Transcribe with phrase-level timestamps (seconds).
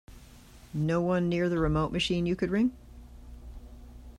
[0.73, 2.71] No one near the remote machine you could ring?